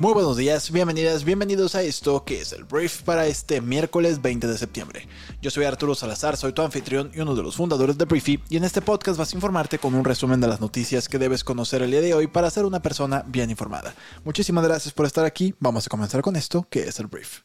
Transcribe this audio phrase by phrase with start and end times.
[0.00, 4.46] Muy buenos días, bienvenidas, bienvenidos a esto que es el brief para este miércoles 20
[4.46, 5.06] de septiembre.
[5.42, 8.56] Yo soy Arturo Salazar, soy tu anfitrión y uno de los fundadores de Briefy y
[8.56, 11.82] en este podcast vas a informarte con un resumen de las noticias que debes conocer
[11.82, 13.94] el día de hoy para ser una persona bien informada.
[14.24, 17.40] Muchísimas gracias por estar aquí, vamos a comenzar con esto que es el brief.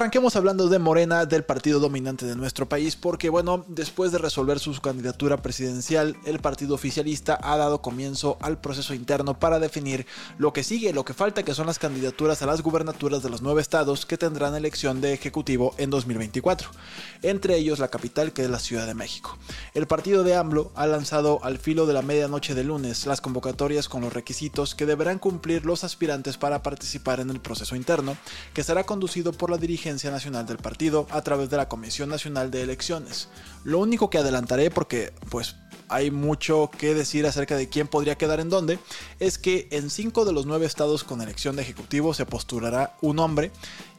[0.00, 4.58] Arranquemos hablando de Morena, del partido dominante de nuestro país, porque bueno, después de resolver
[4.58, 10.06] su candidatura presidencial, el partido oficialista ha dado comienzo al proceso interno para definir
[10.38, 13.42] lo que sigue, lo que falta, que son las candidaturas a las gubernaturas de los
[13.42, 16.70] nueve estados que tendrán elección de ejecutivo en 2024,
[17.20, 19.36] entre ellos la capital que es la Ciudad de México.
[19.74, 23.90] El partido de AMLO ha lanzado al filo de la medianoche de lunes las convocatorias
[23.90, 28.16] con los requisitos que deberán cumplir los aspirantes para participar en el proceso interno,
[28.54, 32.50] que será conducido por la dirigencia nacional del partido a través de la Comisión Nacional
[32.50, 33.28] de Elecciones.
[33.64, 35.56] Lo único que adelantaré, porque pues
[35.90, 38.78] hay mucho que decir acerca de quién podría quedar en dónde,
[39.18, 43.18] es que en cinco de los nueve estados con elección de ejecutivo se postulará un
[43.18, 43.50] hombre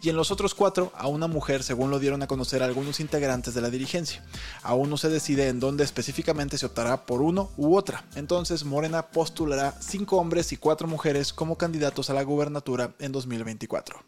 [0.02, 3.54] y en los otros cuatro a una mujer, según lo dieron a conocer algunos integrantes
[3.54, 4.24] de la dirigencia.
[4.64, 8.06] Aún no se decide en dónde específicamente se optará por uno u otra.
[8.16, 14.02] Entonces Morena postulará cinco hombres y cuatro mujeres como candidatos a la gubernatura en 2024.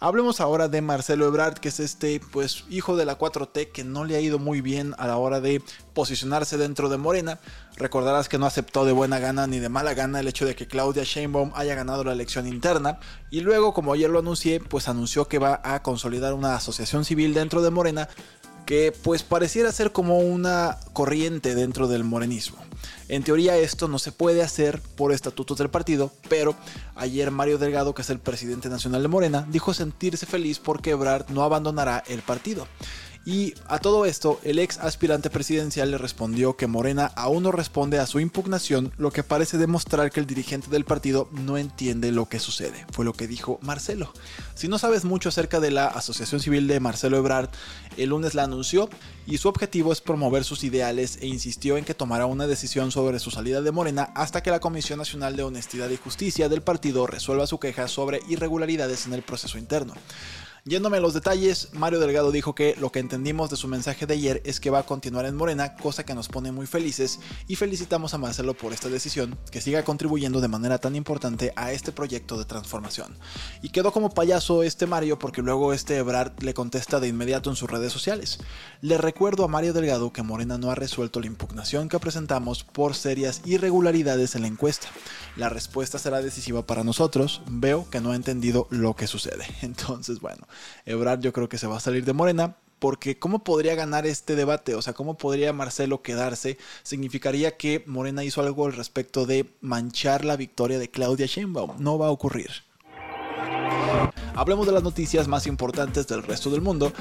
[0.00, 4.04] Hablemos ahora de Marcelo Ebrard, que es este pues hijo de la 4T que no
[4.04, 5.62] le ha ido muy bien a la hora de
[5.94, 7.38] posicionarse dentro de Morena.
[7.76, 10.66] Recordarás que no aceptó de buena gana ni de mala gana el hecho de que
[10.66, 12.98] Claudia Sheinbaum haya ganado la elección interna
[13.30, 17.34] y luego, como ayer lo anuncié, pues anunció que va a consolidar una asociación civil
[17.34, 18.08] dentro de Morena
[18.68, 22.58] que pues pareciera ser como una corriente dentro del morenismo.
[23.08, 26.54] En teoría esto no se puede hacer por estatutos del partido, pero
[26.94, 31.30] ayer Mario Delgado, que es el presidente nacional de Morena, dijo sentirse feliz porque Ebrard
[31.30, 32.68] no abandonará el partido.
[33.30, 37.98] Y a todo esto, el ex aspirante presidencial le respondió que Morena aún no responde
[37.98, 42.26] a su impugnación, lo que parece demostrar que el dirigente del partido no entiende lo
[42.26, 42.86] que sucede.
[42.90, 44.14] Fue lo que dijo Marcelo.
[44.54, 47.50] Si no sabes mucho acerca de la Asociación Civil de Marcelo Ebrard,
[47.98, 48.88] el lunes la anunció
[49.26, 53.18] y su objetivo es promover sus ideales e insistió en que tomará una decisión sobre
[53.18, 57.06] su salida de Morena hasta que la Comisión Nacional de Honestidad y Justicia del partido
[57.06, 59.92] resuelva su queja sobre irregularidades en el proceso interno.
[60.64, 64.14] Yéndome a los detalles, Mario Delgado dijo que lo que entendimos de su mensaje de
[64.14, 67.56] ayer es que va a continuar en Morena, cosa que nos pone muy felices y
[67.56, 71.92] felicitamos a Marcelo por esta decisión, que siga contribuyendo de manera tan importante a este
[71.92, 73.16] proyecto de transformación.
[73.62, 77.56] Y quedó como payaso este Mario porque luego este Ebrard le contesta de inmediato en
[77.56, 78.38] sus redes sociales.
[78.80, 82.94] Le recuerdo a Mario Delgado que Morena no ha resuelto la impugnación que presentamos por
[82.94, 84.88] serias irregularidades en la encuesta.
[85.36, 87.42] La respuesta será decisiva para nosotros.
[87.48, 89.46] Veo que no ha entendido lo que sucede.
[89.62, 90.47] Entonces, bueno,
[90.84, 92.56] Ebrard yo creo que se va a salir de Morena.
[92.78, 94.76] Porque ¿cómo podría ganar este debate?
[94.76, 96.58] O sea, ¿cómo podría Marcelo quedarse?
[96.84, 101.82] Significaría que Morena hizo algo al respecto de manchar la victoria de Claudia Sheinbaum.
[101.82, 102.50] No va a ocurrir.
[104.38, 106.92] Hablemos de las noticias más importantes del resto del mundo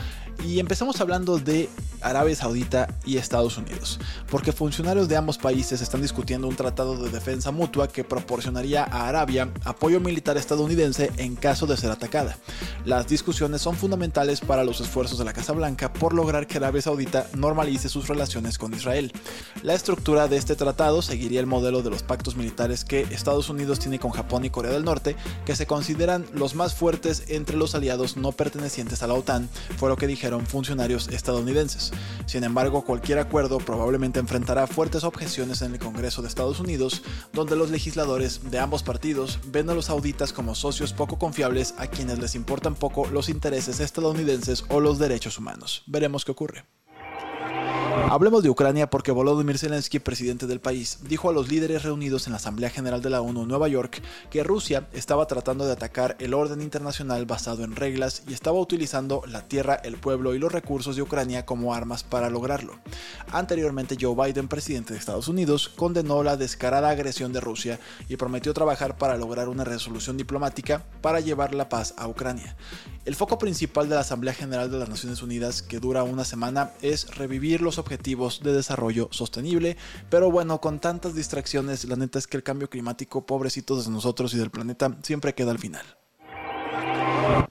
[0.44, 1.70] y empezamos hablando de
[2.02, 7.12] Arabia Saudita y Estados Unidos, porque funcionarios de ambos países están discutiendo un tratado de
[7.12, 12.36] defensa mutua que proporcionaría a Arabia apoyo militar estadounidense en caso de ser atacada.
[12.86, 16.82] Las discusiones son fundamentales para los esfuerzos de la Casa Blanca por lograr que Arabia
[16.82, 19.12] Saudita normalice sus relaciones con Israel.
[19.62, 23.78] La estructura de este tratado seguiría el modelo de los pactos militares que Estados Unidos
[23.78, 25.16] tiene con Japón y Corea del Norte,
[25.46, 29.90] que se consideran los más fuertes entre los aliados no pertenecientes a la OTAN, fue
[29.90, 31.92] lo que dijeron funcionarios estadounidenses.
[32.26, 37.56] Sin embargo, cualquier acuerdo probablemente enfrentará fuertes objeciones en el Congreso de Estados Unidos, donde
[37.56, 42.20] los legisladores de ambos partidos ven a los sauditas como socios poco confiables a quienes
[42.20, 45.84] les importan poco los intereses estadounidenses o los derechos humanos.
[45.88, 46.77] Veremos qué ocurre.
[48.10, 52.32] Hablemos de Ucrania porque Volodymyr Zelensky, presidente del país, dijo a los líderes reunidos en
[52.32, 56.16] la Asamblea General de la ONU en Nueva York que Rusia estaba tratando de atacar
[56.20, 60.54] el orden internacional basado en reglas y estaba utilizando la tierra, el pueblo y los
[60.54, 62.80] recursos de Ucrania como armas para lograrlo.
[63.34, 67.78] Anteriormente Joe Biden, presidente de Estados Unidos, condenó la descarada agresión de Rusia
[68.08, 72.56] y prometió trabajar para lograr una resolución diplomática para llevar la paz a Ucrania.
[73.04, 76.72] El foco principal de la Asamblea General de las Naciones Unidas, que dura una semana,
[76.82, 79.78] es revivir los objetivos de desarrollo sostenible,
[80.10, 84.34] pero bueno, con tantas distracciones, la neta es que el cambio climático, pobrecitos de nosotros
[84.34, 85.86] y del planeta, siempre queda al final.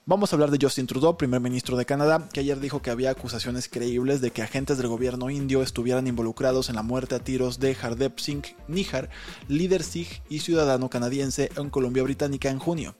[0.09, 3.11] Vamos a hablar de Justin Trudeau, primer ministro de Canadá, que ayer dijo que había
[3.11, 7.59] acusaciones creíbles de que agentes del gobierno indio estuvieran involucrados en la muerte a tiros
[7.59, 9.09] de Hardeep Singh Nihar,
[9.49, 12.95] líder Sikh y ciudadano canadiense en Columbia Británica en junio.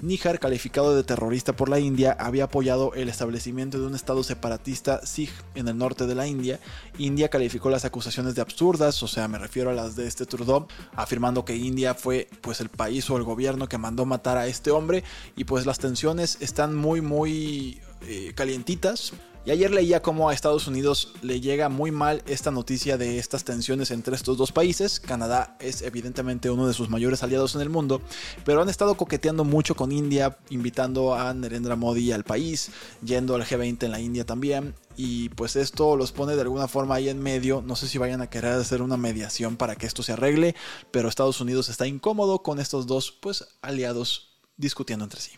[0.00, 5.04] Nihar, calificado de terrorista por la India, había apoyado el establecimiento de un estado separatista
[5.04, 6.60] Sikh en el norte de la India.
[6.96, 10.68] India calificó las acusaciones de absurdas, o sea, me refiero a las de este Trudeau,
[10.94, 14.70] afirmando que India fue pues el país o el gobierno que mandó matar a este
[14.70, 15.02] hombre
[15.34, 19.12] y pues las tensiones están muy muy eh, calientitas.
[19.44, 23.42] Y ayer leía cómo a Estados Unidos le llega muy mal esta noticia de estas
[23.42, 25.00] tensiones entre estos dos países.
[25.00, 28.00] Canadá es evidentemente uno de sus mayores aliados en el mundo,
[28.44, 32.70] pero han estado coqueteando mucho con India, invitando a Narendra Modi al país,
[33.04, 34.76] yendo al G20 en la India también.
[34.96, 37.64] Y pues esto los pone de alguna forma ahí en medio.
[37.66, 40.54] No sé si vayan a querer hacer una mediación para que esto se arregle,
[40.92, 45.32] pero Estados Unidos está incómodo con estos dos pues aliados discutiendo entre sí.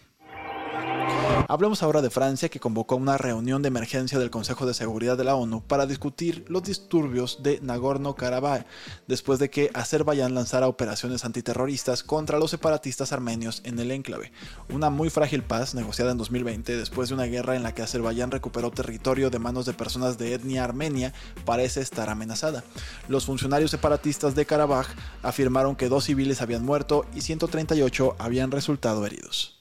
[1.47, 5.25] Hablemos ahora de Francia, que convocó una reunión de emergencia del Consejo de Seguridad de
[5.25, 8.65] la ONU para discutir los disturbios de Nagorno-Karabaj,
[9.07, 14.33] después de que Azerbaiyán lanzara operaciones antiterroristas contra los separatistas armenios en el enclave.
[14.73, 18.31] Una muy frágil paz negociada en 2020 después de una guerra en la que Azerbaiyán
[18.31, 21.13] recuperó territorio de manos de personas de etnia armenia
[21.45, 22.65] parece estar amenazada.
[23.09, 24.89] Los funcionarios separatistas de Karabaj
[25.23, 29.54] afirmaron que dos civiles habían muerto y 138 habían resultado heridos.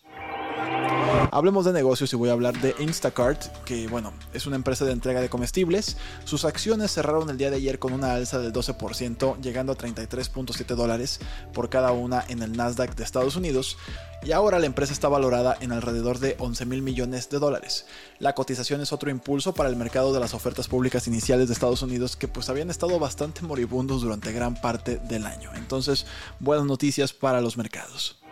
[1.33, 4.91] Hablemos de negocios y voy a hablar de Instacart, que bueno, es una empresa de
[4.91, 5.97] entrega de comestibles.
[6.25, 10.75] Sus acciones cerraron el día de ayer con una alza del 12%, llegando a 33.7
[10.75, 11.19] dólares
[11.51, 13.80] por cada una en el Nasdaq de Estados Unidos.
[14.24, 17.88] Y ahora la empresa está valorada en alrededor de 11 mil millones de dólares.
[18.19, 21.81] La cotización es otro impulso para el mercado de las ofertas públicas iniciales de Estados
[21.81, 25.50] Unidos que pues habían estado bastante moribundos durante gran parte del año.
[25.56, 26.06] Entonces,
[26.39, 28.22] buenas noticias para los mercados.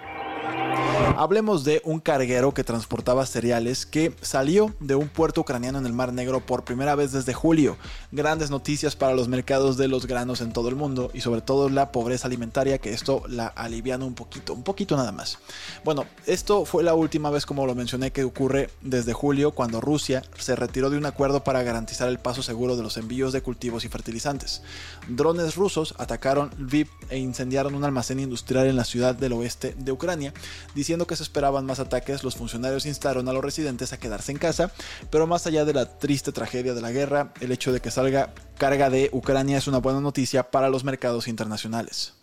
[1.18, 5.94] Hablemos de un carguero que transportaba cereales que salió de un puerto ucraniano en el
[5.94, 7.78] Mar Negro por primera vez desde julio.
[8.12, 11.70] Grandes noticias para los mercados de los granos en todo el mundo y sobre todo
[11.70, 15.38] la pobreza alimentaria que esto la aliviana un poquito, un poquito nada más.
[15.84, 20.24] Bueno, esto fue la última vez como lo mencioné que ocurre desde julio cuando Rusia
[20.38, 23.86] se retiró de un acuerdo para garantizar el paso seguro de los envíos de cultivos
[23.86, 24.62] y fertilizantes.
[25.08, 29.92] Drones rusos atacaron Lviv e incendiaron un almacén industrial en la ciudad del oeste de
[29.92, 30.34] Ucrania,
[30.74, 34.38] diciendo que se esperaban más ataques, los funcionarios instaron a los residentes a quedarse en
[34.38, 34.72] casa,
[35.10, 38.34] pero más allá de la triste tragedia de la guerra, el hecho de que salga
[38.58, 42.14] carga de Ucrania es una buena noticia para los mercados internacionales.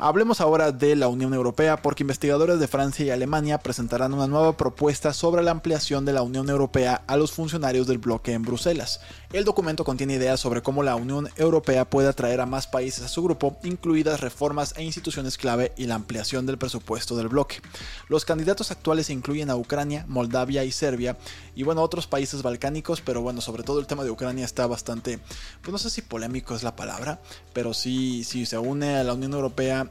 [0.00, 4.56] Hablemos ahora de la Unión Europea porque investigadores de Francia y Alemania presentarán una nueva
[4.56, 9.00] propuesta sobre la ampliación de la Unión Europea a los funcionarios del bloque en Bruselas.
[9.32, 13.08] El documento contiene ideas sobre cómo la Unión Europea puede atraer a más países a
[13.08, 17.60] su grupo, incluidas reformas e instituciones clave y la ampliación del presupuesto del bloque.
[18.08, 21.16] Los candidatos actuales incluyen a Ucrania, Moldavia y Serbia,
[21.54, 25.18] y bueno, otros países balcánicos, pero bueno, sobre todo el tema de Ucrania está bastante,
[25.62, 27.20] pues no sé si polémico es la palabra,
[27.52, 29.81] pero sí, si se une a la Unión Europea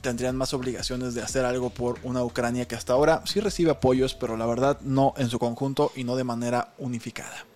[0.00, 4.14] tendrían más obligaciones de hacer algo por una Ucrania que hasta ahora sí recibe apoyos,
[4.14, 7.46] pero la verdad no en su conjunto y no de manera unificada.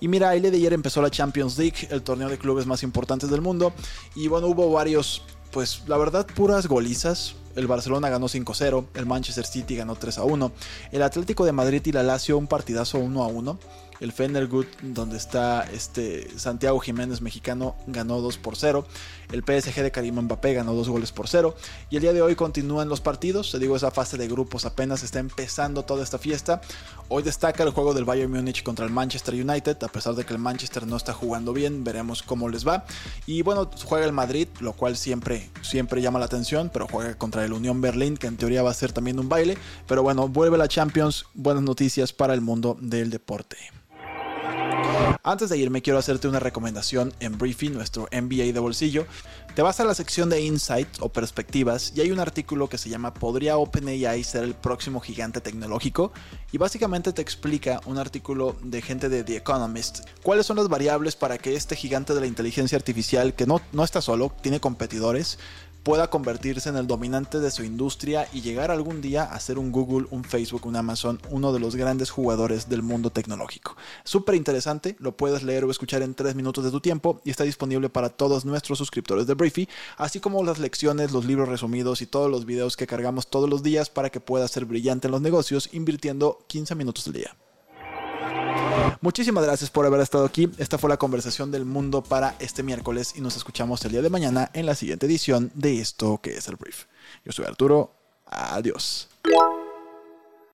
[0.00, 3.30] Y mira, el de ayer empezó la Champions League, el torneo de clubes más importantes
[3.30, 3.72] del mundo,
[4.14, 7.36] y bueno, hubo varios, pues la verdad, puras golizas.
[7.56, 10.52] El Barcelona ganó 5-0, el Manchester City ganó 3-1,
[10.92, 13.58] el Atlético de Madrid y la Lazio un partidazo 1-1
[14.00, 18.86] el Fendergut, donde está este Santiago Jiménez mexicano, ganó 2 por 0.
[19.30, 21.54] El PSG de Karim Mbappé ganó 2 goles por 0.
[21.90, 23.52] Y el día de hoy continúan los partidos.
[23.52, 26.60] Te digo, esa fase de grupos apenas está empezando toda esta fiesta.
[27.08, 30.32] Hoy destaca el juego del Bayern Múnich contra el Manchester United, a pesar de que
[30.32, 31.84] el Manchester no está jugando bien.
[31.84, 32.84] Veremos cómo les va.
[33.26, 37.44] Y bueno, juega el Madrid, lo cual siempre, siempre llama la atención, pero juega contra
[37.44, 39.58] el Unión Berlín, que en teoría va a ser también un baile.
[39.86, 41.26] Pero bueno, vuelve la Champions.
[41.34, 43.56] Buenas noticias para el mundo del deporte.
[45.22, 49.06] Antes de irme, quiero hacerte una recomendación en Briefing, nuestro MBA de bolsillo.
[49.54, 52.88] Te vas a la sección de Insight o Perspectivas y hay un artículo que se
[52.88, 56.12] llama ¿Podría OpenAI ser el próximo gigante tecnológico?
[56.52, 61.16] Y básicamente te explica un artículo de gente de The Economist cuáles son las variables
[61.16, 65.38] para que este gigante de la inteligencia artificial, que no, no está solo, tiene competidores,
[65.82, 69.72] pueda convertirse en el dominante de su industria y llegar algún día a ser un
[69.72, 73.76] Google, un Facebook, un Amazon, uno de los grandes jugadores del mundo tecnológico.
[74.04, 77.44] Súper interesante, lo puedes leer o escuchar en 3 minutos de tu tiempo y está
[77.44, 82.06] disponible para todos nuestros suscriptores de Briefy, así como las lecciones, los libros resumidos y
[82.06, 85.20] todos los videos que cargamos todos los días para que puedas ser brillante en los
[85.20, 87.36] negocios invirtiendo 15 minutos al día.
[89.00, 90.50] Muchísimas gracias por haber estado aquí.
[90.58, 94.10] Esta fue la conversación del mundo para este miércoles y nos escuchamos el día de
[94.10, 96.84] mañana en la siguiente edición de esto que es el brief.
[97.24, 97.92] Yo soy Arturo.
[98.26, 99.08] Adiós.